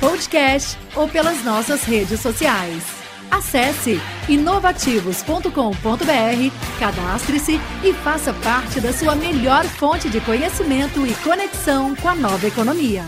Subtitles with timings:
[0.00, 2.82] podcast ou pelas nossas redes sociais.
[3.30, 12.08] Acesse inovativos.com.br, cadastre-se e faça parte da sua melhor fonte de conhecimento e conexão com
[12.08, 13.04] a nova economia.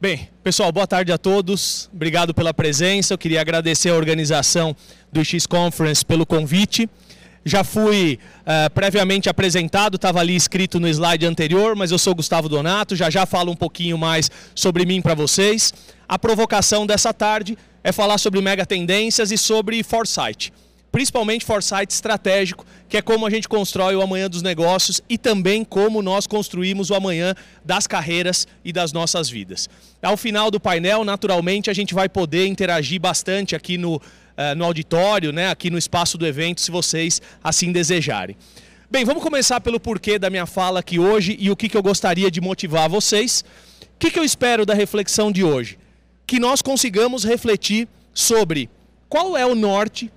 [0.00, 1.90] Bem, pessoal, boa tarde a todos.
[1.92, 3.12] Obrigado pela presença.
[3.12, 4.76] Eu queria agradecer a organização
[5.12, 6.88] do X Conference pelo convite.
[7.44, 12.48] Já fui uh, previamente apresentado, estava ali escrito no slide anterior, mas eu sou Gustavo
[12.48, 15.72] Donato, já já falo um pouquinho mais sobre mim para vocês.
[16.10, 20.52] A provocação dessa tarde é falar sobre mega tendências e sobre foresight.
[20.90, 25.62] Principalmente foresight estratégico, que é como a gente constrói o amanhã dos negócios e também
[25.64, 27.32] como nós construímos o amanhã
[27.64, 29.68] das carreiras e das nossas vidas.
[30.02, 34.02] Ao final do painel, naturalmente, a gente vai poder interagir bastante aqui no, uh,
[34.56, 38.36] no auditório, né, aqui no espaço do evento, se vocês assim desejarem.
[38.90, 41.82] Bem, vamos começar pelo porquê da minha fala aqui hoje e o que, que eu
[41.84, 43.44] gostaria de motivar vocês.
[43.94, 45.78] O que, que eu espero da reflexão de hoje?
[46.30, 48.70] Que nós consigamos refletir sobre
[49.08, 50.12] qual é o norte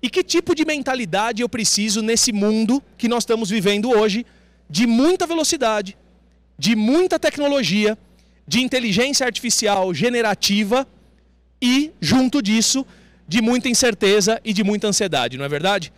[0.00, 4.24] e que tipo de mentalidade eu preciso nesse mundo que nós estamos vivendo hoje,
[4.70, 5.94] de muita velocidade,
[6.58, 7.98] de muita tecnologia,
[8.46, 10.88] de inteligência artificial generativa
[11.60, 12.86] e, junto disso,
[13.28, 15.92] de muita incerteza e de muita ansiedade, não é verdade?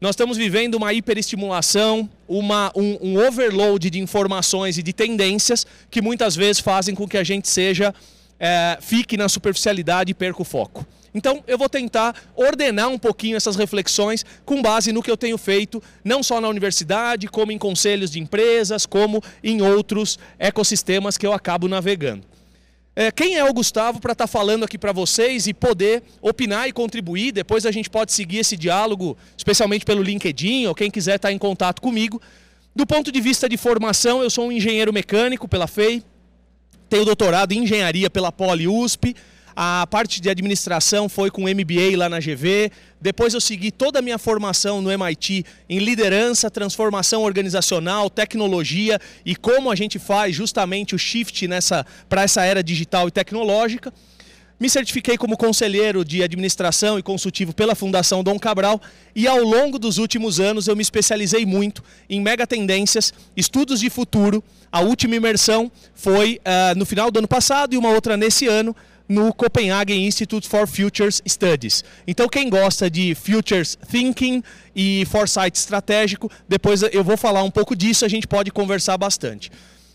[0.00, 6.02] Nós estamos vivendo uma hiperestimulação, uma, um, um overload de informações e de tendências que
[6.02, 7.94] muitas vezes fazem com que a gente seja,
[8.38, 10.86] é, fique na superficialidade e perca o foco.
[11.14, 15.38] Então, eu vou tentar ordenar um pouquinho essas reflexões com base no que eu tenho
[15.38, 21.24] feito, não só na universidade, como em conselhos de empresas, como em outros ecossistemas que
[21.24, 22.26] eu acabo navegando.
[22.96, 26.68] É, quem é o Gustavo para estar tá falando aqui para vocês e poder opinar
[26.68, 27.32] e contribuir?
[27.32, 31.32] Depois a gente pode seguir esse diálogo, especialmente pelo LinkedIn ou quem quiser estar tá
[31.32, 32.20] em contato comigo.
[32.74, 36.04] Do ponto de vista de formação, eu sou um engenheiro mecânico pela FEI,
[36.94, 39.16] tenho doutorado em engenharia pela Poli USP,
[39.56, 42.70] a parte de administração foi com MBA lá na GV.
[43.00, 49.34] Depois eu segui toda a minha formação no MIT em liderança, transformação organizacional, tecnologia e
[49.34, 53.92] como a gente faz justamente o shift nessa para essa era digital e tecnológica.
[54.64, 58.80] Me certifiquei como conselheiro de administração e consultivo pela Fundação Dom Cabral
[59.14, 63.90] e ao longo dos últimos anos eu me especializei muito em mega tendências, estudos de
[63.90, 64.42] futuro.
[64.72, 68.74] A última imersão foi uh, no final do ano passado e uma outra nesse ano
[69.06, 71.84] no Copenhagen Institute for Futures Studies.
[72.06, 74.42] Então, quem gosta de Futures Thinking
[74.74, 79.52] e Foresight estratégico, depois eu vou falar um pouco disso, a gente pode conversar bastante.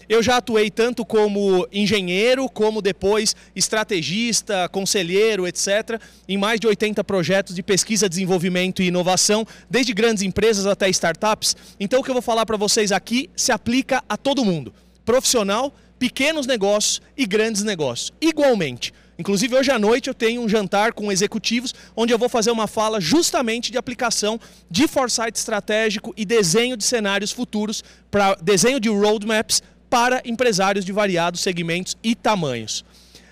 [0.09, 7.03] Eu já atuei tanto como engenheiro, como depois estrategista, conselheiro, etc., em mais de 80
[7.03, 11.55] projetos de pesquisa, desenvolvimento e inovação, desde grandes empresas até startups.
[11.79, 14.73] Então, o que eu vou falar para vocês aqui se aplica a todo mundo,
[15.05, 18.91] profissional, pequenos negócios e grandes negócios, igualmente.
[19.19, 22.65] Inclusive, hoje à noite eu tenho um jantar com executivos, onde eu vou fazer uma
[22.65, 24.39] fala justamente de aplicação
[24.71, 30.91] de foresight estratégico e desenho de cenários futuros, para desenho de roadmaps para empresários de
[30.91, 32.85] variados segmentos e tamanhos.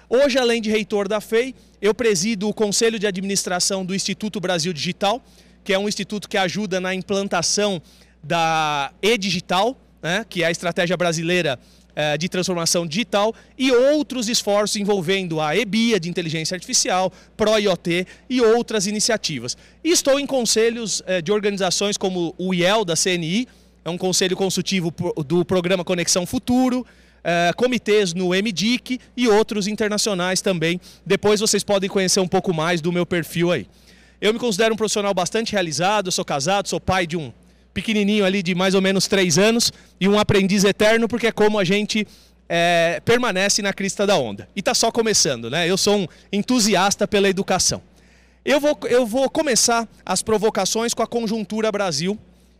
[0.09, 4.73] Hoje, além de reitor da FEI, eu presido o Conselho de Administração do Instituto Brasil
[4.73, 5.21] Digital,
[5.63, 7.81] que é um instituto que ajuda na implantação
[8.23, 11.59] da e-digital, né, que é a estratégia brasileira
[11.99, 18.39] eh, de transformação digital e outros esforços envolvendo a EBIA de inteligência artificial, ProIoT e
[18.39, 19.57] outras iniciativas.
[19.83, 23.47] E estou em conselhos eh, de organizações como o IEL da CNI,
[23.87, 24.93] é um conselho consultivo
[25.25, 26.85] do programa Conexão Futuro,
[27.17, 30.79] Uh, comitês no MDIC e outros internacionais também.
[31.05, 33.67] Depois vocês podem conhecer um pouco mais do meu perfil aí.
[34.21, 37.33] Eu me considero um profissional bastante realizado, sou casado, sou pai de um
[37.73, 41.59] pequenininho ali de mais ou menos três anos e um aprendiz eterno, porque é como
[41.59, 42.07] a gente
[42.47, 44.47] é, permanece na crista da onda.
[44.55, 45.69] E está só começando, né?
[45.69, 47.81] Eu sou um entusiasta pela educação.
[48.45, 52.17] Eu vou, eu vou começar as provocações com a conjuntura Brasil,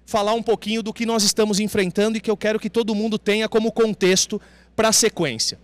[0.07, 3.19] falar um pouquinho do que nós estamos enfrentando e que eu quero que todo mundo
[3.19, 4.42] tenha como contexto
[4.74, 5.59] para a sequência.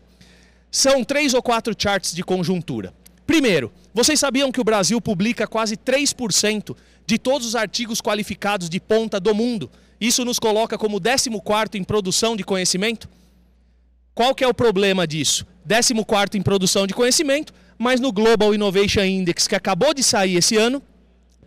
[0.70, 2.94] São três ou quatro charts de conjuntura.
[3.26, 6.76] Primeiro, vocês sabiam que o Brasil publica quase 3%
[7.08, 9.72] de todos os artigos qualificados de ponta do mundo?
[10.00, 11.30] Isso nos coloca como 14
[11.76, 13.08] em produção de conhecimento?
[14.14, 15.48] Qual que é o problema disso?
[15.66, 20.58] 14 em produção de conhecimento, mas no Global Innovation Index, que acabou de sair esse
[20.58, 20.84] ano,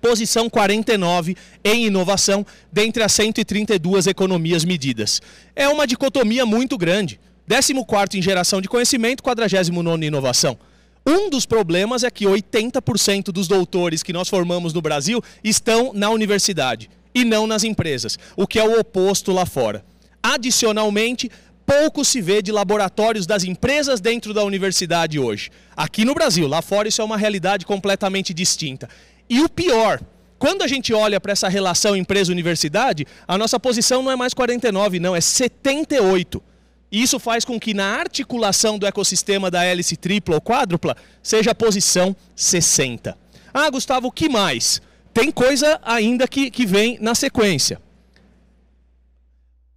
[0.07, 5.21] posição 49 em inovação, dentre as 132 economias medidas.
[5.55, 7.19] É uma dicotomia muito grande.
[7.49, 10.57] 14 em geração de conhecimento, 49 em inovação.
[11.05, 16.09] Um dos problemas é que 80% dos doutores que nós formamos no Brasil estão na
[16.11, 19.85] universidade e não nas empresas, o que é o oposto lá fora.
[20.23, 21.31] Adicionalmente,
[21.65, 25.51] pouco se vê de laboratórios das empresas dentro da universidade hoje.
[25.77, 28.89] Aqui no Brasil, lá fora isso é uma realidade completamente distinta.
[29.29, 30.01] E o pior,
[30.39, 35.01] quando a gente olha para essa relação empresa-universidade, a nossa posição não é mais 49,
[35.01, 36.43] não, é 78.
[36.91, 41.51] E isso faz com que na articulação do ecossistema da hélice tripla ou quádrupla seja
[41.51, 43.17] a posição 60.
[43.53, 44.81] Ah, Gustavo, o que mais?
[45.13, 47.81] Tem coisa ainda que, que vem na sequência.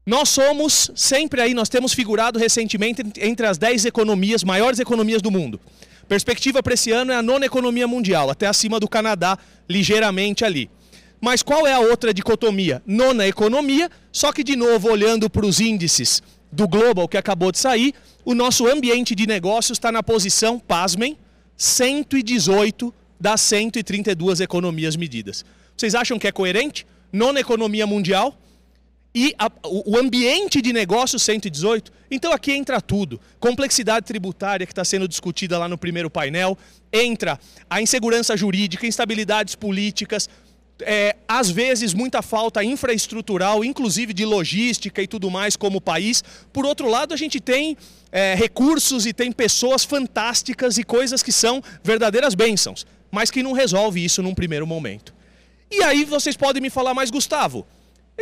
[0.05, 5.31] Nós somos sempre aí, nós temos figurado recentemente entre as 10 economias, maiores economias do
[5.31, 5.59] mundo.
[6.09, 9.37] Perspectiva para esse ano é a nona economia mundial, até acima do Canadá,
[9.69, 10.67] ligeiramente ali.
[11.21, 12.81] Mas qual é a outra dicotomia?
[12.83, 17.59] Nona economia, só que de novo olhando para os índices do Global que acabou de
[17.59, 17.93] sair,
[18.25, 21.15] o nosso ambiente de negócios está na posição, pasmem,
[21.55, 25.45] 118 das 132 economias medidas.
[25.77, 26.87] Vocês acham que é coerente?
[27.13, 28.35] Nona economia mundial
[29.13, 31.91] e a, o ambiente de negócios 118?
[32.11, 33.19] Então aqui entra tudo.
[33.39, 36.57] Complexidade tributária que está sendo discutida lá no primeiro painel,
[36.91, 37.39] entra
[37.69, 40.29] a insegurança jurídica, instabilidades políticas,
[40.81, 46.23] é, às vezes muita falta infraestrutural, inclusive de logística e tudo mais como país.
[46.53, 47.77] Por outro lado, a gente tem
[48.11, 53.51] é, recursos e tem pessoas fantásticas e coisas que são verdadeiras bênçãos, mas que não
[53.51, 55.13] resolve isso num primeiro momento.
[55.71, 57.65] E aí vocês podem me falar mais, Gustavo,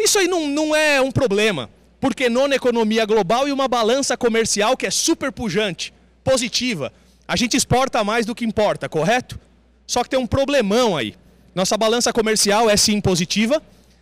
[0.04, 4.78] isso aí não, não é um problema, porque nona economia global e uma balança comercial
[4.78, 6.92] que é super pujante, positiva.
[7.28, 9.40] A gente exporta mais do que importa, correto?
[9.86, 11.16] Só que tem um problemão aí.
[11.56, 13.62] Nossa balança comercial é sim positiva,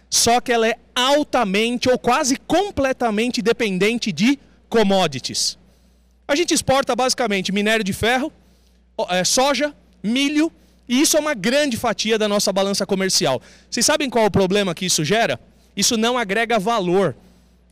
[0.09, 4.37] só que ela é altamente ou quase completamente dependente de
[4.69, 5.57] commodities.
[6.27, 8.31] A gente exporta basicamente minério de ferro,
[9.09, 10.51] é, soja, milho,
[10.87, 13.41] e isso é uma grande fatia da nossa balança comercial.
[13.69, 15.39] Vocês sabem qual é o problema que isso gera?
[15.75, 17.15] Isso não agrega valor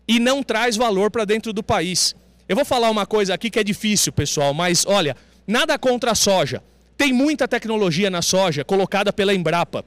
[0.08, 2.16] e não traz valor para dentro do país.
[2.48, 5.16] Eu vou falar uma coisa aqui que é difícil, pessoal, mas olha,
[5.48, 6.62] nada contra a soja.
[6.98, 9.84] Tem muita tecnologia na soja colocada pela Embrapa.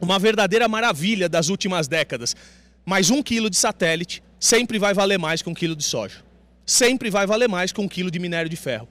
[0.00, 2.36] Uma verdadeira maravilha das últimas décadas.
[2.84, 6.24] Mas um quilo de satélite sempre vai valer mais que um quilo de soja.
[6.64, 8.88] Sempre vai valer mais que um quilo de minério de ferro.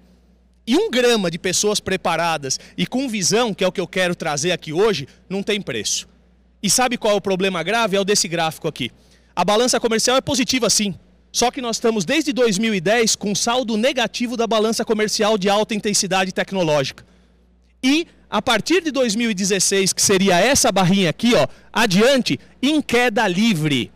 [0.66, 4.14] E um grama de pessoas preparadas e com visão, que é o que eu quero
[4.14, 6.08] trazer aqui hoje, não tem preço.
[6.68, 7.96] E sabe qual é o problema grave?
[7.96, 8.92] É o desse gráfico aqui.
[9.34, 10.94] A balança comercial é positiva sim.
[11.32, 16.34] Só que nós estamos desde 2010 com saldo negativo da balança comercial de alta intensidade
[16.34, 17.06] tecnológica.
[17.82, 23.90] E a partir de 2016, que seria essa barrinha aqui, ó, adiante, em queda livre.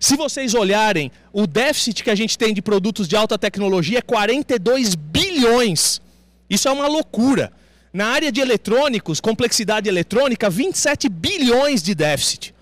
[0.00, 4.02] Se vocês olharem, o déficit que a gente tem de produtos de alta tecnologia é
[4.02, 6.02] 42 bilhões.
[6.50, 7.52] Isso é uma loucura.
[7.96, 12.54] Na área de eletrônicos, complexidade eletrônica, 27 bilhões de déficit.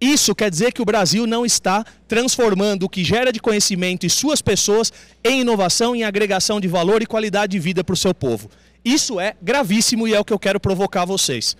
[0.00, 4.08] Isso quer dizer que o Brasil não está transformando o que gera de conhecimento e
[4.08, 4.92] suas pessoas
[5.24, 8.48] em inovação, em agregação de valor e qualidade de vida para o seu povo.
[8.84, 11.56] Isso é gravíssimo e é o que eu quero provocar vocês.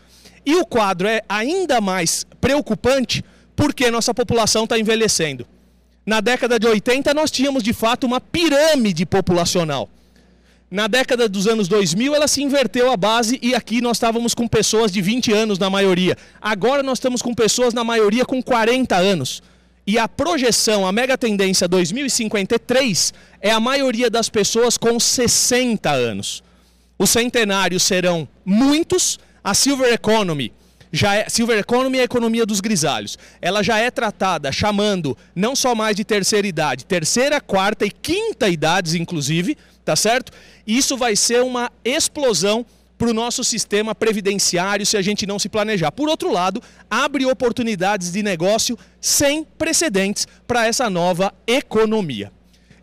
[0.47, 3.25] E o quadro é ainda mais preocupante
[3.57, 5.45] porque nossa população está envelhecendo.
[6.07, 9.89] Na década de 80, nós tínhamos de fato uma pirâmide populacional.
[10.71, 14.47] Na década dos anos 2000, ela se inverteu a base e aqui nós estávamos com
[14.47, 16.17] pessoas de 20 anos na maioria.
[16.41, 19.43] Agora nós estamos com pessoas na maioria com 40 anos.
[19.85, 26.41] E a projeção, a mega tendência 2053 é a maioria das pessoas com 60 anos.
[26.97, 29.19] Os centenários serão muitos.
[29.43, 30.53] A Silver Economy
[30.93, 33.19] já é, Silver Economy é a economia dos grisalhos.
[33.41, 38.49] Ela já é tratada chamando não só mais de terceira idade, terceira, quarta e quinta
[38.49, 40.33] idades, inclusive, tá certo?
[40.67, 42.65] Isso vai ser uma explosão
[43.01, 45.91] para o nosso sistema previdenciário se a gente não se planejar.
[45.91, 52.31] Por outro lado, abre oportunidades de negócio sem precedentes para essa nova economia.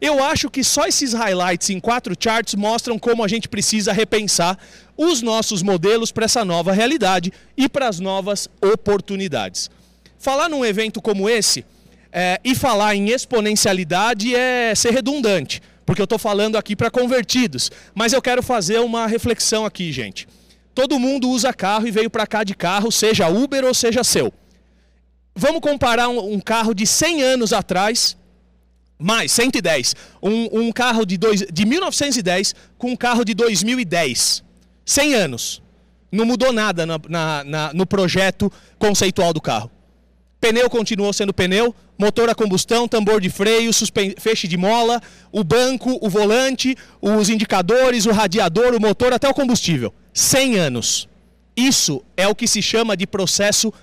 [0.01, 4.57] Eu acho que só esses highlights em quatro charts mostram como a gente precisa repensar
[4.95, 9.69] os nossos modelos para essa nova realidade e para as novas oportunidades.
[10.19, 11.63] Falar num evento como esse
[12.11, 17.71] é, e falar em exponencialidade é ser redundante, porque eu estou falando aqui para convertidos.
[17.95, 20.27] Mas eu quero fazer uma reflexão aqui, gente.
[20.75, 24.31] Todo mundo usa carro e veio para cá de carro, seja Uber ou seja seu.
[25.33, 28.17] Vamos comparar um, um carro de 100 anos atrás
[28.99, 29.95] Mais, 110.
[30.21, 34.43] Um, um carro de, dois, de 1910 com um carro de 2010.
[34.85, 35.61] 100 anos.
[36.11, 39.71] Não mudou nada na, na, na, no projeto conceitual do carro.
[40.39, 43.71] Pneu continuou sendo pneu, motor a combustão, tambor de freio,
[44.19, 45.01] feixe de mola,
[45.31, 49.93] o banco, o volante, os indicadores, o radiador, o motor, até o combustível.
[50.13, 51.09] 100 anos.
[51.55, 53.73] Isso é o que se chama de processo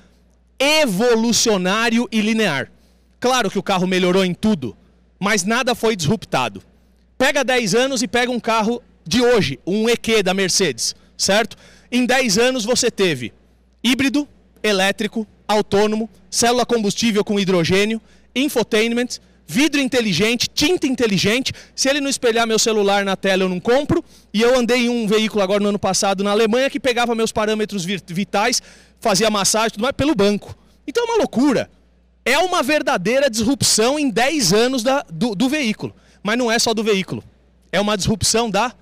[0.59, 2.71] evolucionário e linear.
[3.19, 4.77] Claro que o carro melhorou em tudo,
[5.19, 6.63] mas nada foi disruptado.
[7.19, 11.57] Pega 10 anos e pega um carro de hoje, um EQ da Mercedes, certo?
[11.91, 13.33] Em 10 anos você teve
[13.83, 14.29] híbrido,
[14.63, 18.01] elétrico, autônomo, célula combustível com hidrogênio,
[18.35, 21.53] infotainment, vidro inteligente, tinta inteligente.
[21.75, 24.05] Se ele não espelhar meu celular na tela, eu não compro.
[24.33, 27.33] E eu andei em um veículo agora no ano passado na Alemanha que pegava meus
[27.33, 28.63] parâmetros vitais,
[29.01, 30.57] fazia massagem, tudo mais pelo banco.
[30.87, 31.71] Então é uma loucura.
[32.25, 35.95] É uma verdadeira disrupção em 10 anos da, do, do veículo.
[36.23, 37.23] Mas não é só do veículo.
[37.71, 38.73] É uma disrupção da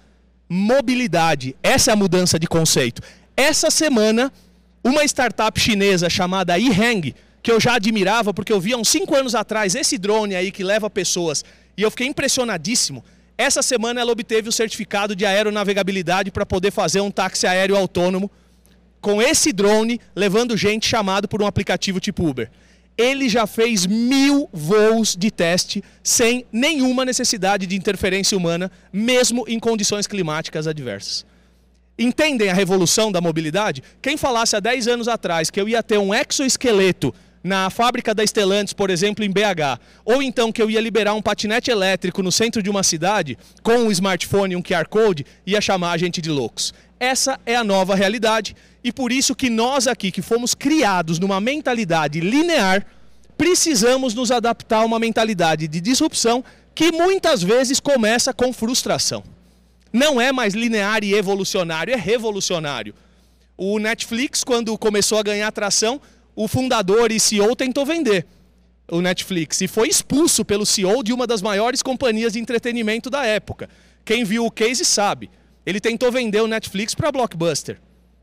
[0.48, 1.56] mobilidade.
[1.62, 3.02] Essa é a mudança de conceito.
[3.36, 4.32] Essa semana,
[4.84, 9.14] uma startup chinesa chamada eHang, que eu já admirava porque eu vi há uns 5
[9.14, 11.44] anos atrás esse drone aí que leva pessoas
[11.76, 13.04] e eu fiquei impressionadíssimo.
[13.36, 18.30] Essa semana ela obteve o certificado de aeronavegabilidade para poder fazer um táxi aéreo autônomo
[19.00, 22.50] com esse drone levando gente chamado por um aplicativo tipo Uber.
[22.96, 29.58] Ele já fez mil voos de teste sem nenhuma necessidade de interferência humana, mesmo em
[29.58, 31.24] condições climáticas adversas.
[31.98, 33.82] Entendem a revolução da mobilidade?
[34.00, 38.24] Quem falasse há 10 anos atrás que eu ia ter um exoesqueleto na fábrica da
[38.24, 42.30] Stellantis, por exemplo, em BH, ou então que eu ia liberar um patinete elétrico no
[42.30, 46.22] centro de uma cidade com um smartphone e um QR Code, ia chamar a gente
[46.22, 46.72] de loucos.
[47.00, 51.40] Essa é a nova realidade e por isso que nós aqui, que fomos criados numa
[51.40, 52.86] mentalidade linear,
[53.36, 56.44] precisamos nos adaptar a uma mentalidade de disrupção
[56.74, 59.24] que muitas vezes começa com frustração.
[59.92, 62.94] Não é mais linear e evolucionário, é revolucionário.
[63.56, 66.00] O Netflix, quando começou a ganhar atração,
[66.34, 68.26] o fundador e CEO tentou vender
[68.90, 73.24] o Netflix e foi expulso pelo CEO de uma das maiores companhias de entretenimento da
[73.24, 73.68] época.
[74.04, 75.30] Quem viu o case sabe.
[75.64, 77.80] Ele tentou vender o Netflix para Blockbuster.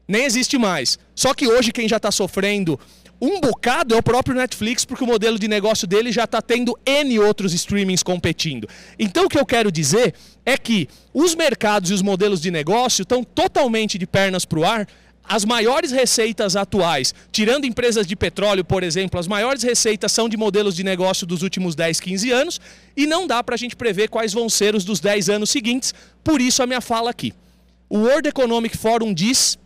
[0.08, 0.98] Nem existe mais.
[1.16, 2.80] Só que hoje quem já está sofrendo
[3.22, 6.78] um bocado é o próprio Netflix, porque o modelo de negócio dele já está tendo
[6.86, 8.68] N outros streamings competindo.
[8.98, 10.14] Então o que eu quero dizer
[10.46, 14.66] é que os mercados e os modelos de negócio estão totalmente de pernas para o
[14.66, 14.88] ar
[15.30, 20.36] as maiores receitas atuais, tirando empresas de petróleo, por exemplo, as maiores receitas são de
[20.36, 22.60] modelos de negócio dos últimos 10, 15 anos
[22.98, 25.94] e não dá para a gente prever quais vão ser os dos 10 anos seguintes,
[26.24, 27.32] por isso a minha fala aqui.
[27.88, 29.59] O World Economic Forum diz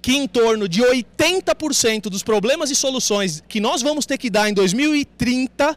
[0.00, 4.48] que em torno de 80% dos problemas e soluções que nós vamos ter que dar
[4.48, 5.76] em 2030,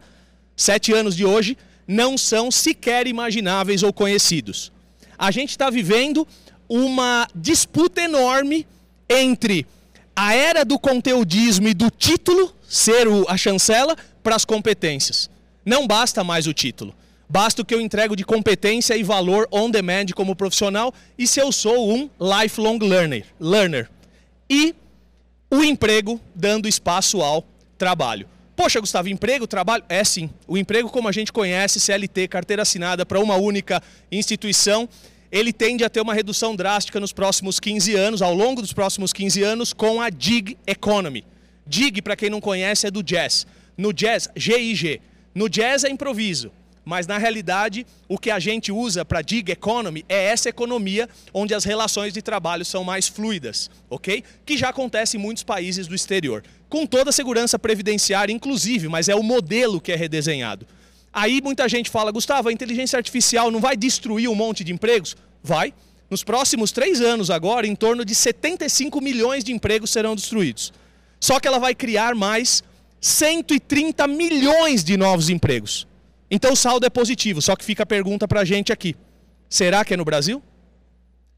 [0.55, 4.71] sete anos de hoje, não são sequer imagináveis ou conhecidos.
[5.17, 6.27] A gente está vivendo
[6.69, 8.65] uma disputa enorme
[9.09, 9.65] entre
[10.15, 15.29] a era do conteudismo e do título, ser a chancela, para as competências.
[15.65, 16.93] Não basta mais o título.
[17.27, 21.39] Basta o que eu entrego de competência e valor on demand como profissional e se
[21.39, 23.25] eu sou um lifelong learner.
[23.39, 23.89] learner.
[24.53, 24.75] E
[25.49, 28.27] o emprego dando espaço ao trabalho.
[28.53, 29.81] Poxa, Gustavo, emprego, trabalho?
[29.87, 30.29] É sim.
[30.45, 33.81] O emprego, como a gente conhece, CLT, carteira assinada para uma única
[34.11, 34.89] instituição,
[35.31, 39.13] ele tende a ter uma redução drástica nos próximos 15 anos, ao longo dos próximos
[39.13, 41.23] 15 anos, com a Gig Economy.
[41.65, 43.47] Gig, para quem não conhece, é do jazz.
[43.77, 44.99] No jazz, GIG.
[45.33, 46.51] No jazz é improviso,
[46.83, 51.53] mas na realidade o que a gente usa para Gig Economy é essa economia onde
[51.53, 54.23] as relações de trabalho são mais fluidas, ok?
[54.45, 56.43] Que já acontece em muitos países do exterior.
[56.69, 60.65] Com toda a segurança previdenciária, inclusive, mas é o modelo que é redesenhado.
[61.13, 65.15] Aí muita gente fala, Gustavo, a inteligência artificial não vai destruir um monte de empregos?
[65.43, 65.73] Vai.
[66.09, 70.73] Nos próximos três anos agora, em torno de 75 milhões de empregos serão destruídos.
[71.19, 72.63] Só que ela vai criar mais
[72.99, 75.87] 130 milhões de novos empregos.
[76.33, 78.95] Então o saldo é positivo, só que fica a pergunta para a gente aqui.
[79.49, 80.41] Será que é no Brasil?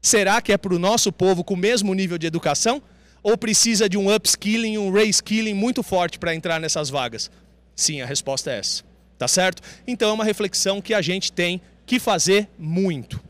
[0.00, 2.80] Será que é para o nosso povo com o mesmo nível de educação?
[3.20, 7.28] Ou precisa de um upskilling, um reskilling muito forte para entrar nessas vagas?
[7.74, 8.84] Sim, a resposta é essa.
[9.18, 9.62] Tá certo?
[9.84, 13.20] Então é uma reflexão que a gente tem que fazer muito.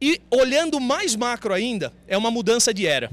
[0.00, 3.10] E olhando mais macro ainda, é uma mudança de era.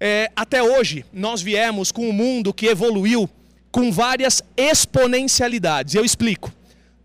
[0.00, 3.28] É, até hoje, nós viemos com um mundo que evoluiu
[3.70, 5.94] com várias exponencialidades.
[5.94, 6.52] Eu explico.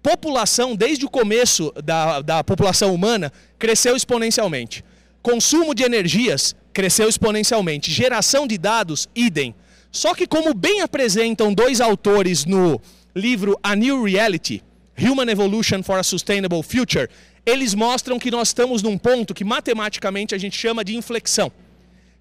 [0.02, 4.84] População, desde o começo da, da população humana, cresceu exponencialmente.
[5.22, 7.92] Consumo de energias cresceu exponencialmente.
[7.92, 9.54] Geração de dados, idem.
[9.92, 12.80] Só que, como bem apresentam dois autores no
[13.16, 14.64] livro A New Reality,
[15.00, 17.10] Human Evolution for a Sustainable Future,
[17.46, 21.52] eles mostram que nós estamos num ponto que matematicamente a gente chama de inflexão,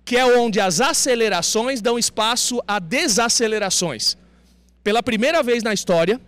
[0.04, 4.16] que é onde as acelerações dão espaço a desacelerações.
[4.84, 6.20] Pela primeira vez na história,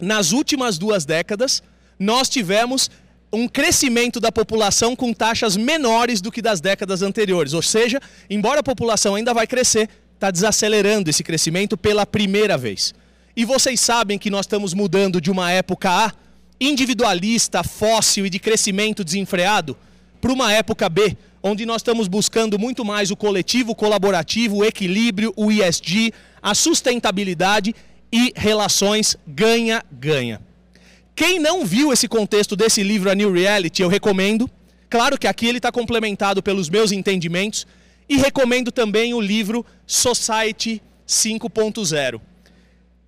[0.00, 1.62] nas últimas duas décadas,
[1.98, 2.90] nós tivemos
[3.32, 7.52] um crescimento da população com taxas menores do que das décadas anteriores.
[7.52, 8.00] Ou seja,
[8.30, 12.94] embora a população ainda vai crescer, está desacelerando esse crescimento pela primeira vez.
[13.36, 16.12] E vocês sabem que nós estamos mudando de uma época A,
[16.60, 19.76] individualista, fóssil e de crescimento desenfreado,
[20.20, 24.64] para uma época B, onde nós estamos buscando muito mais o coletivo, o colaborativo, o
[24.64, 26.12] equilíbrio, o ISG,
[26.42, 27.74] a sustentabilidade
[28.12, 30.40] e relações ganha-ganha.
[31.14, 34.48] Quem não viu esse contexto desse livro, A New Reality, eu recomendo.
[34.88, 37.66] Claro que aqui ele está complementado pelos meus entendimentos.
[38.08, 42.20] E recomendo também o livro Society 5.0.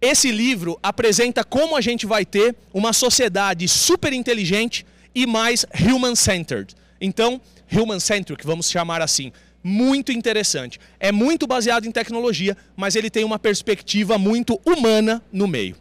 [0.01, 6.75] Esse livro apresenta como a gente vai ter uma sociedade super inteligente e mais human-centered.
[7.01, 7.41] Então,
[7.73, 9.33] human-centric, vamos chamar assim.
[9.63, 10.79] Muito interessante.
[10.99, 15.77] É muito baseado em tecnologia, mas ele tem uma perspectiva muito humana no meio.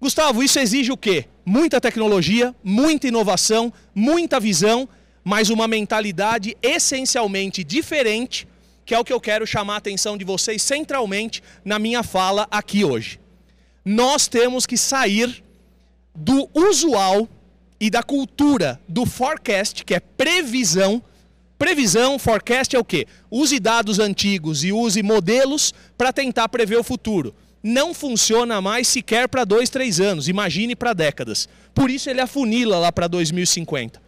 [0.00, 1.26] Gustavo, isso exige o quê?
[1.44, 4.88] Muita tecnologia, muita inovação, muita visão,
[5.24, 8.46] mas uma mentalidade essencialmente diferente,
[8.84, 12.48] que é o que eu quero chamar a atenção de vocês centralmente na minha fala
[12.50, 13.20] aqui hoje.
[13.84, 15.42] Nós temos que sair
[16.14, 17.28] do usual
[17.80, 21.02] e da cultura do forecast, que é previsão.
[21.62, 23.06] Previsão, forecast é o quê?
[23.30, 29.28] Use dados antigos e use modelos para tentar prever o futuro não funciona mais sequer
[29.28, 31.48] para dois, três anos, imagine para décadas.
[31.72, 34.02] Por isso ele afunila lá para 2050.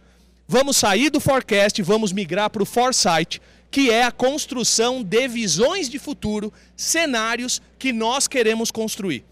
[0.45, 5.87] Vamos sair do forecast, vamos migrar para o foresight, que é a construção de visões
[5.87, 9.23] de futuro, cenários que nós queremos construir.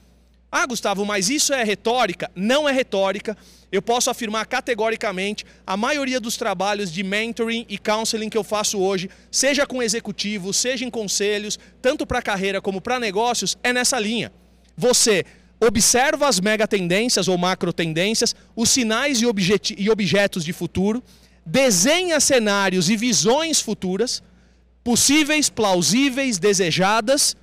[0.49, 2.31] Ah, Gustavo, mas isso é retórica?
[2.33, 3.35] Não é retórica
[3.73, 8.77] eu posso afirmar categoricamente, a maioria dos trabalhos de mentoring e counseling que eu faço
[8.77, 13.99] hoje, seja com executivos, seja em conselhos, tanto para carreira como para negócios, é nessa
[13.99, 14.31] linha.
[14.77, 15.25] Você
[15.59, 21.01] observa as mega tendências ou macro tendências, os sinais e, objet e objetos de futuro,
[21.43, 24.21] desenha cenários e visões futuras,
[24.83, 27.35] possíveis, plausíveis, desejadas,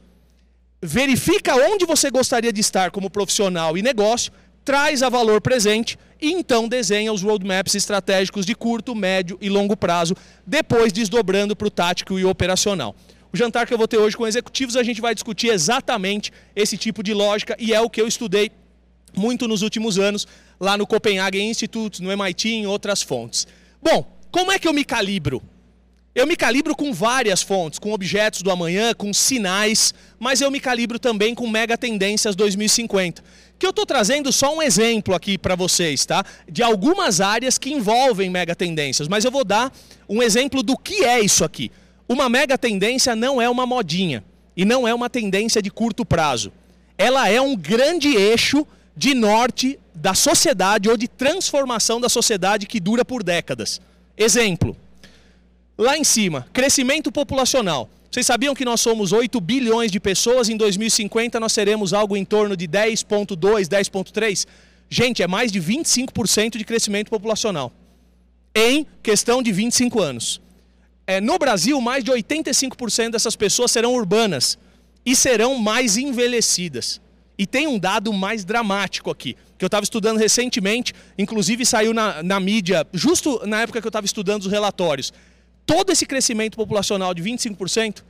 [0.81, 4.33] verifica onde você gostaria de estar como profissional e negócio,
[4.65, 9.77] traz a valor presente e então desenha os roadmaps estratégicos de curto, médio e longo
[9.77, 12.95] prazo, depois desdobrando para o tático e operacional.
[13.33, 16.77] O jantar que eu vou ter hoje com executivos, a gente vai discutir exatamente esse
[16.77, 18.51] tipo de lógica e é o que eu estudei
[19.17, 20.27] muito nos últimos anos
[20.59, 23.47] lá no Copenhagen Institute, no MIT em outras fontes.
[23.83, 25.43] Bom, como é que eu me calibro?
[26.15, 30.59] Eu me calibro com várias fontes, com objetos do amanhã, com sinais, mas eu me
[30.59, 33.23] calibro também com mega tendências 2050
[33.61, 36.25] que eu estou trazendo só um exemplo aqui para vocês, tá?
[36.51, 39.71] De algumas áreas que envolvem mega tendências, mas eu vou dar
[40.09, 41.71] um exemplo do que é isso aqui.
[42.09, 44.25] Uma mega tendência não é uma modinha
[44.57, 46.51] e não é uma tendência de curto prazo.
[46.97, 52.81] Ela é um grande eixo de norte da sociedade ou de transformação da sociedade que
[52.81, 53.79] dura por décadas.
[54.17, 54.75] Exemplo:
[55.81, 57.89] lá em cima, crescimento populacional.
[58.11, 60.49] Vocês sabiam que nós somos 8 bilhões de pessoas?
[60.49, 64.47] Em 2050 nós seremos algo em torno de 10,2, 10,3?
[64.91, 67.73] Gente, é mais de 25% de crescimento populacional.
[68.55, 70.41] Em questão de 25 anos.
[71.07, 74.59] É, no Brasil, mais de 85% dessas pessoas serão urbanas
[75.07, 77.01] e serão mais envelhecidas.
[77.39, 82.23] E tem um dado mais dramático aqui, que eu estava estudando recentemente, inclusive saiu na,
[82.23, 85.13] na mídia, justo na época que eu estava estudando os relatórios
[85.71, 88.03] todo esse crescimento populacional de 25%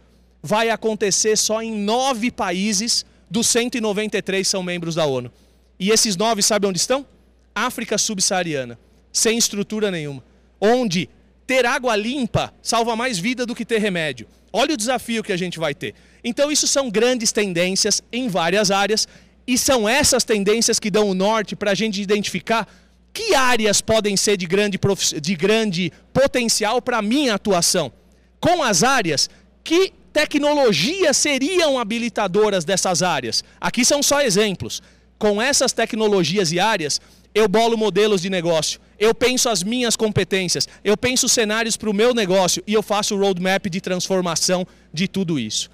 [0.42, 5.30] vai acontecer só em nove países dos 193 são membros da ONU.
[5.78, 7.06] E esses nove, sabe onde estão?
[7.54, 8.78] África subsaariana,
[9.12, 10.24] sem estrutura nenhuma.
[10.58, 11.10] Onde
[11.46, 14.26] ter água limpa salva mais vida do que ter remédio.
[14.50, 15.94] Olha o desafio que a gente vai ter.
[16.24, 19.06] Então, isso são grandes tendências em várias áreas,
[19.46, 22.66] e são essas tendências que dão o norte para a gente identificar
[23.12, 24.78] que áreas podem ser de grande,
[25.20, 27.92] de grande potencial para minha atuação?
[28.40, 29.28] Com as áreas,
[29.62, 33.44] que tecnologias seriam habilitadoras dessas áreas?
[33.60, 34.82] Aqui são só exemplos.
[35.18, 37.00] Com essas tecnologias e áreas,
[37.34, 41.94] eu bolo modelos de negócio, eu penso as minhas competências, eu penso cenários para o
[41.94, 45.70] meu negócio e eu faço o roadmap de transformação de tudo isso.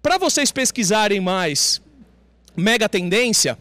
[0.00, 1.80] Para vocês pesquisarem mais
[2.56, 3.58] mega tendência,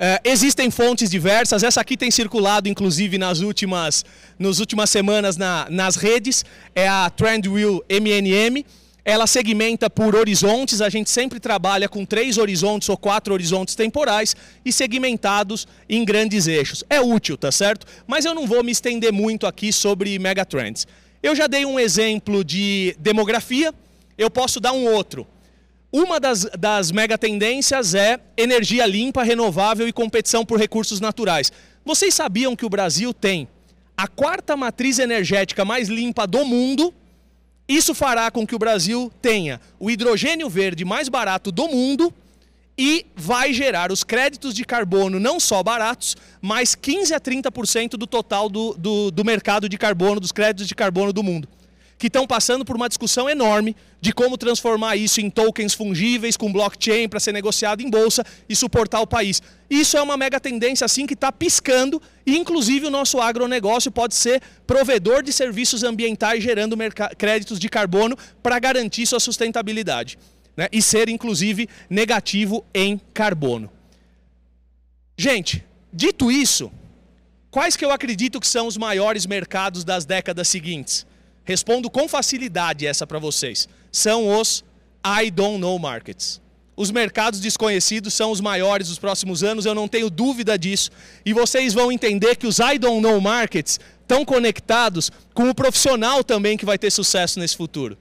[0.00, 4.02] Uh, existem fontes diversas, essa aqui tem circulado inclusive nas últimas,
[4.38, 6.42] nas últimas semanas na, nas redes,
[6.74, 8.64] é a Trendwheel MNM.
[9.04, 14.34] ela segmenta por horizontes, a gente sempre trabalha com três horizontes ou quatro horizontes temporais
[14.64, 16.82] e segmentados em grandes eixos.
[16.88, 17.86] É útil, tá certo?
[18.06, 20.86] Mas eu não vou me estender muito aqui sobre megatrends.
[21.22, 23.74] Eu já dei um exemplo de demografia,
[24.16, 25.26] eu posso dar um outro.
[25.92, 31.52] Uma das, das megatendências é energia limpa, renovável e competição por recursos naturais.
[31.84, 33.48] Vocês sabiam que o Brasil tem
[33.96, 36.94] a quarta matriz energética mais limpa do mundo?
[37.68, 42.14] Isso fará com que o Brasil tenha o hidrogênio verde mais barato do mundo
[42.78, 48.06] e vai gerar os créditos de carbono não só baratos, mas 15 a 30% do
[48.06, 51.48] total do, do, do mercado de carbono, dos créditos de carbono do mundo
[52.00, 56.50] que estão passando por uma discussão enorme de como transformar isso em tokens fungíveis com
[56.50, 59.42] blockchain para ser negociado em bolsa e suportar o país.
[59.68, 64.14] Isso é uma mega tendência assim que está piscando e inclusive o nosso agronegócio pode
[64.14, 66.74] ser provedor de serviços ambientais gerando
[67.18, 70.18] créditos de carbono para garantir sua sustentabilidade
[70.56, 70.68] né?
[70.72, 73.70] e ser inclusive negativo em carbono.
[75.18, 76.72] Gente, dito isso,
[77.50, 81.09] quais que eu acredito que são os maiores mercados das décadas seguintes?
[81.50, 83.68] Respondo com facilidade essa para vocês.
[83.90, 84.64] São os
[85.04, 86.40] I don't know markets.
[86.76, 90.92] Os mercados desconhecidos são os maiores dos próximos anos, eu não tenho dúvida disso.
[91.26, 96.22] E vocês vão entender que os I don't know markets estão conectados com o profissional
[96.22, 97.98] também que vai ter sucesso nesse futuro.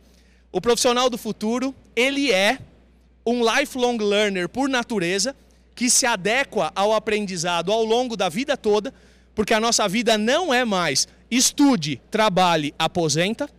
[0.51, 2.59] O profissional do futuro, ele é
[3.25, 5.35] um lifelong learner por natureza,
[5.73, 8.93] que se adequa ao aprendizado ao longo da vida toda,
[9.33, 13.50] porque a nossa vida não é mais estude, trabalhe, aposenta.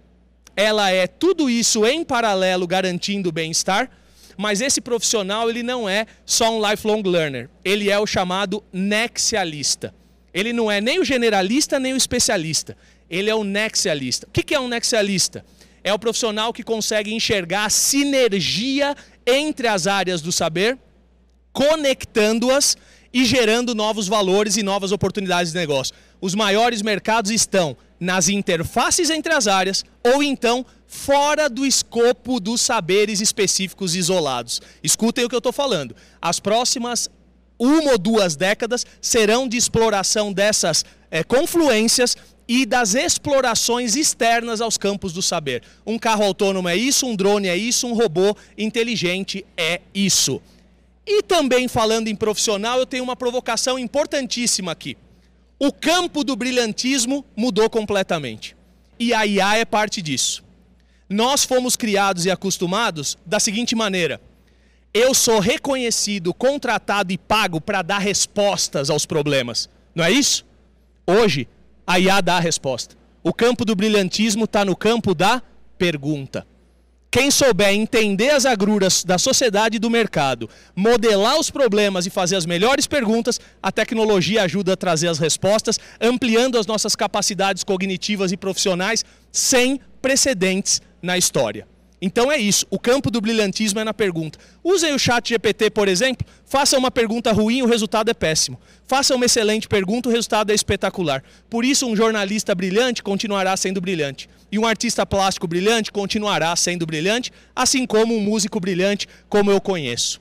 [0.57, 3.91] Ela é tudo isso em paralelo garantindo bem-estar,
[4.37, 9.95] mas esse profissional ele não é só um lifelong learner, ele é o chamado nexialista.
[10.33, 12.77] Ele não é nem o generalista nem o especialista,
[13.09, 14.27] ele é o nexialista.
[14.27, 15.45] O que é um nexialista?
[15.83, 18.95] É o profissional que consegue enxergar a sinergia
[19.27, 20.79] entre as áreas do saber,
[21.53, 22.77] conectando-as
[23.12, 25.94] e gerando novos valores e novas oportunidades de negócio.
[26.20, 32.61] Os maiores mercados estão nas interfaces entre as áreas ou então fora do escopo dos
[32.61, 34.61] saberes específicos isolados.
[34.83, 35.94] Escutem o que eu estou falando.
[36.20, 37.09] As próximas
[37.59, 42.16] uma ou duas décadas serão de exploração dessas é, confluências
[42.49, 45.62] e das explorações externas aos campos do saber.
[45.87, 50.40] Um carro autônomo é isso, um drone é isso, um robô inteligente é isso.
[51.07, 54.97] E também falando em profissional, eu tenho uma provocação importantíssima aqui.
[55.59, 58.57] O campo do brilhantismo mudou completamente.
[58.99, 60.43] E a IA é parte disso.
[61.09, 64.21] Nós fomos criados e acostumados da seguinte maneira:
[64.93, 69.69] eu sou reconhecido, contratado e pago para dar respostas aos problemas.
[69.95, 70.45] Não é isso?
[71.07, 71.49] Hoje,
[71.87, 72.97] a IA dá a resposta.
[73.23, 75.43] O campo do brilhantismo está no campo da
[75.77, 76.47] pergunta.
[77.11, 82.37] Quem souber entender as agruras da sociedade e do mercado, modelar os problemas e fazer
[82.37, 88.31] as melhores perguntas, a tecnologia ajuda a trazer as respostas, ampliando as nossas capacidades cognitivas
[88.31, 91.66] e profissionais sem precedentes na história.
[92.01, 94.38] Então é isso, o campo do brilhantismo é na pergunta.
[94.62, 98.59] Usem o chat GPT, por exemplo, façam uma pergunta ruim, o resultado é péssimo.
[98.87, 101.23] Façam uma excelente pergunta, o resultado é espetacular.
[101.51, 104.29] Por isso, um jornalista brilhante continuará sendo brilhante.
[104.53, 109.61] E um artista plástico brilhante continuará sendo brilhante, assim como um músico brilhante, como eu
[109.61, 110.21] conheço.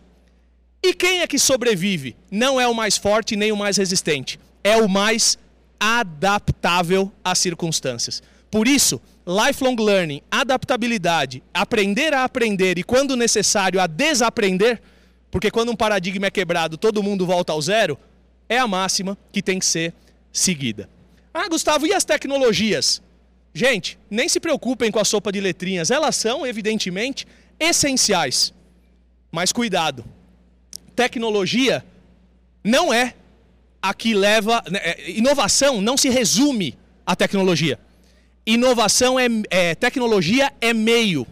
[0.81, 2.15] E quem é que sobrevive?
[2.31, 5.37] Não é o mais forte nem o mais resistente, é o mais
[5.79, 8.21] adaptável às circunstâncias.
[8.51, 14.81] Por isso, lifelong learning, adaptabilidade, aprender a aprender e, quando necessário, a desaprender,
[15.29, 17.97] porque quando um paradigma é quebrado, todo mundo volta ao zero,
[18.47, 19.93] é a máxima que tem que ser
[20.31, 20.89] seguida.
[21.33, 23.01] Ah, Gustavo, e as tecnologias?
[23.53, 27.27] Gente, nem se preocupem com a sopa de letrinhas, elas são, evidentemente,
[27.59, 28.53] essenciais.
[29.31, 30.05] Mas cuidado,
[30.95, 31.83] tecnologia
[32.63, 33.13] não é
[33.81, 34.63] a que leva.
[34.69, 37.79] Né, é, inovação não se resume à tecnologia.
[38.45, 41.27] Inovação é, é, tecnologia é meio,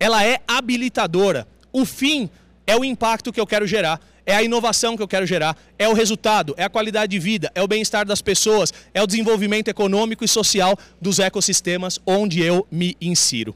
[0.00, 1.46] ela é habilitadora.
[1.72, 2.28] O fim
[2.66, 5.88] é o impacto que eu quero gerar, é a inovação que eu quero gerar, é
[5.88, 9.68] o resultado, é a qualidade de vida, é o bem-estar das pessoas, é o desenvolvimento
[9.68, 13.54] econômico e social dos ecossistemas onde eu me insiro.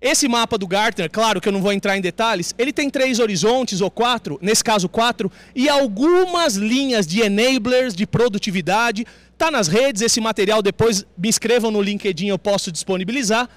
[0.00, 3.18] Esse mapa do Gartner, claro que eu não vou entrar em detalhes, ele tem três
[3.18, 9.04] horizontes ou quatro, nesse caso quatro, e algumas linhas de enablers de produtividade
[9.38, 13.48] Está nas redes, esse material depois me escrevam no LinkedIn, eu posso disponibilizar.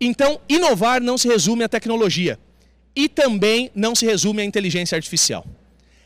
[0.00, 2.36] Então, inovar não se resume à tecnologia.
[2.96, 5.46] E também não se resume à inteligência artificial.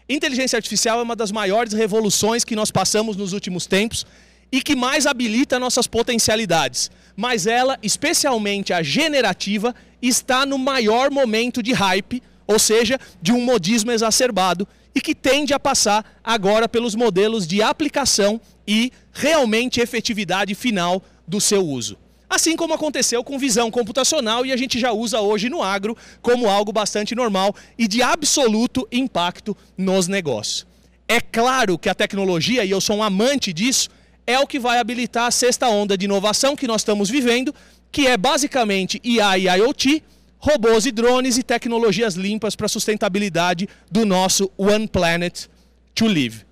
[0.09, 4.05] Inteligência artificial é uma das maiores revoluções que nós passamos nos últimos tempos
[4.53, 6.91] e que mais habilita nossas potencialidades.
[7.17, 13.41] Mas ela, especialmente a generativa, está no maior momento de hype, ou seja, de um
[13.41, 18.39] modismo exacerbado e que tende a passar agora pelos modelos de aplicação
[18.69, 21.97] e realmente efetividade final do seu uso.
[22.35, 26.49] Assim como aconteceu com visão computacional e a gente já usa hoje no agro como
[26.49, 30.67] algo bastante normal e de absoluto impacto nos negócios.
[31.07, 33.89] É claro que a tecnologia, e eu sou um amante disso,
[34.27, 37.55] é o que vai habilitar a sexta onda de inovação que nós estamos vivendo,
[37.93, 40.03] que é basicamente IA e IoT,
[40.37, 45.47] robôs e drones e tecnologias limpas para a sustentabilidade do nosso One Planet
[45.95, 46.45] to Live.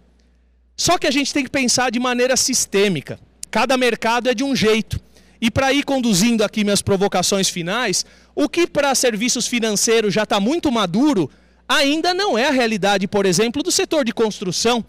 [0.76, 3.18] Só que a gente tem que pensar de maneira sistêmica.
[3.50, 5.00] Cada mercado é de um jeito.
[5.42, 10.38] E para ir conduzindo aqui minhas provocações finais, o que para serviços financeiros já está
[10.38, 11.28] muito maduro,
[11.68, 14.84] ainda não é a realidade, por exemplo, do setor de construção.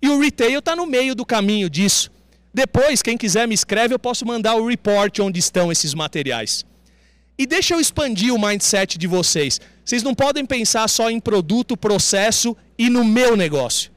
[0.00, 2.10] E o retail está no meio do caminho disso.
[2.54, 6.64] Depois, quem quiser me escreve, eu posso mandar o report onde estão esses materiais.
[7.36, 9.60] E deixa eu expandir o mindset de vocês.
[9.84, 13.92] Vocês não podem pensar só em produto, processo e no meu negócio.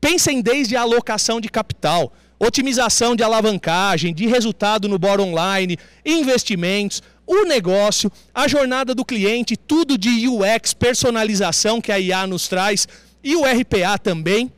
[0.00, 7.02] Pensem desde a alocação de capital, otimização de alavancagem, de resultado no bora online, investimentos,
[7.26, 12.88] o negócio, a jornada do cliente, tudo de UX, personalização que a IA nos traz
[13.22, 14.50] e o RPA também,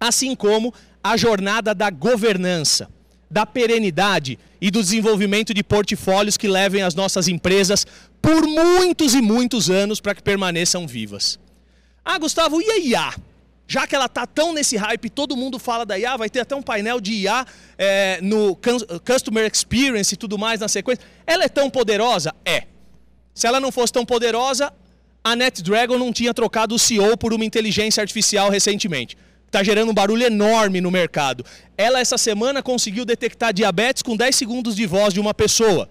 [0.00, 2.90] assim como a jornada da governança,
[3.30, 7.86] da perenidade e do desenvolvimento de portfólios que levem as nossas empresas
[8.20, 11.38] por muitos e muitos anos para que permaneçam vivas.
[12.04, 13.14] Ah, Gustavo, e a IA?
[13.72, 16.54] Já que ela está tão nesse hype, todo mundo fala da IA, vai ter até
[16.54, 17.46] um painel de IA
[17.78, 18.54] é, no
[19.02, 21.02] Customer Experience e tudo mais na sequência.
[21.26, 22.34] Ela é tão poderosa?
[22.44, 22.64] É.
[23.32, 24.70] Se ela não fosse tão poderosa,
[25.24, 29.94] a NetDragon não tinha trocado o CEO por uma inteligência artificial recentemente está gerando um
[29.94, 31.44] barulho enorme no mercado.
[31.76, 35.90] Ela, essa semana, conseguiu detectar diabetes com 10 segundos de voz de uma pessoa.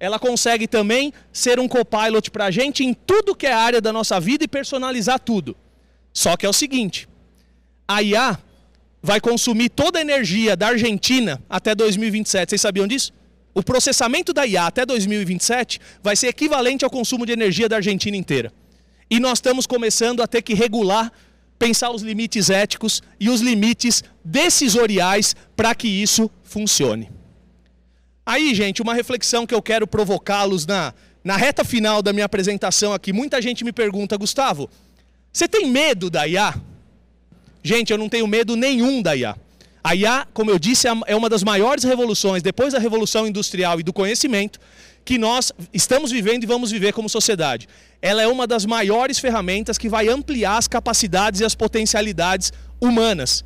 [0.00, 3.92] Ela consegue também ser um copilot para a gente em tudo que é área da
[3.92, 5.54] nossa vida e personalizar tudo.
[6.10, 7.06] Só que é o seguinte:
[7.86, 8.38] a IA
[9.02, 12.50] vai consumir toda a energia da Argentina até 2027.
[12.50, 13.12] Vocês sabiam disso?
[13.54, 18.16] O processamento da IA até 2027 vai ser equivalente ao consumo de energia da Argentina
[18.16, 18.52] inteira.
[19.10, 21.12] E nós estamos começando a ter que regular
[21.58, 27.10] pensar os limites éticos e os limites decisoriais para que isso funcione.
[28.24, 32.92] Aí, gente, uma reflexão que eu quero provocá-los na, na reta final da minha apresentação
[32.92, 33.12] aqui.
[33.12, 34.70] Muita gente me pergunta, Gustavo,
[35.32, 36.54] você tem medo da IA?
[37.62, 39.36] Gente, eu não tenho medo nenhum da IA.
[39.84, 43.80] A IA, como eu disse, é, é uma das maiores revoluções, depois da revolução industrial
[43.80, 44.60] e do conhecimento,
[45.04, 47.68] que nós estamos vivendo e vamos viver como sociedade.
[48.00, 53.44] Ela é uma das maiores ferramentas que vai ampliar as capacidades e as potencialidades humanas.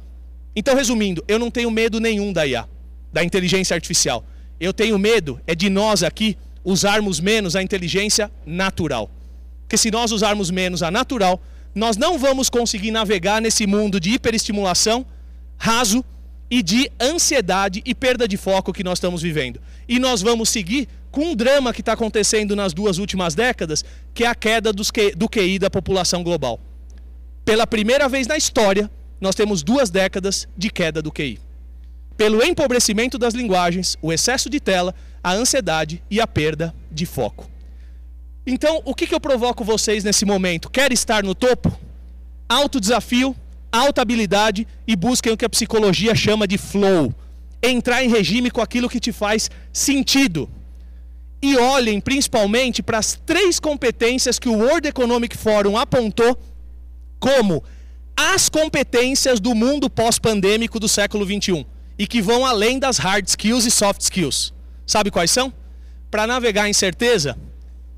[0.54, 2.68] Então, resumindo, eu não tenho medo nenhum da IA,
[3.12, 4.24] da inteligência artificial.
[4.58, 9.10] Eu tenho medo é de nós aqui usarmos menos a inteligência natural.
[9.62, 11.40] Porque se nós usarmos menos a natural,
[11.76, 15.04] nós não vamos conseguir navegar nesse mundo de hiperestimulação
[15.58, 16.02] raso
[16.50, 19.60] e de ansiedade e perda de foco que nós estamos vivendo.
[19.86, 23.84] E nós vamos seguir com um drama que está acontecendo nas duas últimas décadas,
[24.14, 26.58] que é a queda do QI da população global.
[27.44, 31.38] Pela primeira vez na história, nós temos duas décadas de queda do QI.
[32.16, 37.50] Pelo empobrecimento das linguagens, o excesso de tela, a ansiedade e a perda de foco.
[38.46, 40.70] Então, o que, que eu provoco vocês nesse momento?
[40.70, 41.76] Quer estar no topo?
[42.48, 43.34] Alto desafio,
[43.72, 47.12] alta habilidade e busquem o que a psicologia chama de flow.
[47.60, 50.48] Entrar em regime com aquilo que te faz sentido.
[51.42, 56.38] E olhem principalmente para as três competências que o World Economic Forum apontou
[57.18, 57.64] como
[58.16, 61.64] as competências do mundo pós-pandêmico do século 21
[61.98, 64.54] e que vão além das hard skills e soft skills.
[64.86, 65.52] Sabe quais são?
[66.10, 67.36] Para navegar em certeza,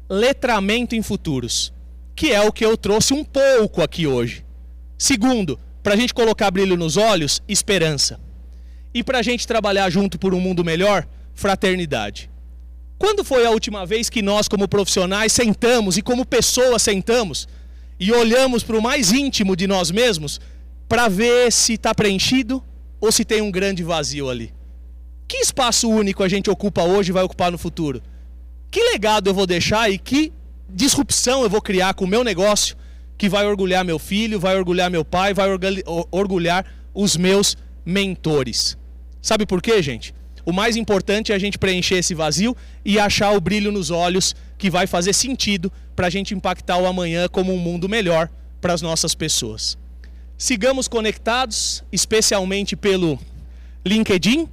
[0.09, 1.73] letramento em futuros,
[2.17, 4.45] que é o que eu trouxe um pouco aqui hoje.
[4.97, 8.19] Segundo, para a gente colocar brilho nos olhos, esperança.
[8.93, 12.31] E para a gente trabalhar junto por um mundo melhor, fraternidade.
[12.99, 17.47] Quando foi a última vez que nós, como profissionais, sentamos e como pessoas sentamos
[18.01, 20.41] e olhamos para o mais íntimo de nós mesmos
[20.89, 22.63] para ver se está preenchido
[23.01, 24.53] ou se tem um grande vazio ali?
[25.29, 28.03] Que espaço único a gente ocupa hoje e vai ocupar no futuro?
[28.71, 30.33] Que legado eu vou deixar e que
[30.69, 32.77] disrupção eu vou criar com o meu negócio
[33.17, 35.49] que vai orgulhar meu filho, vai orgulhar meu pai, vai
[36.11, 38.77] orgulhar os meus mentores.
[39.21, 40.15] Sabe por quê, gente?
[40.45, 44.35] O mais importante é a gente preencher esse vazio e achar o brilho nos olhos
[44.57, 48.73] que vai fazer sentido para a gente impactar o amanhã como um mundo melhor para
[48.73, 49.77] as nossas pessoas.
[50.37, 53.19] Sigamos conectados, especialmente pelo
[53.85, 54.49] LinkedIn.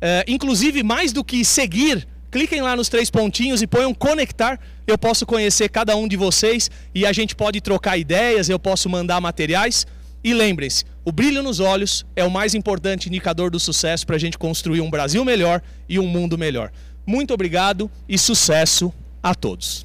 [0.00, 4.58] É, inclusive, mais do que seguir, cliquem lá nos três pontinhos e ponham conectar.
[4.86, 8.88] Eu posso conhecer cada um de vocês e a gente pode trocar ideias, eu posso
[8.88, 9.86] mandar materiais.
[10.24, 14.18] E lembrem-se, o brilho nos olhos é o mais importante indicador do sucesso para a
[14.18, 16.72] gente construir um Brasil melhor e um mundo melhor.
[17.06, 18.92] Muito obrigado e sucesso
[19.22, 19.84] a todos.